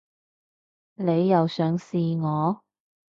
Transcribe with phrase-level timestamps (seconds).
[0.95, 2.63] 你又想試我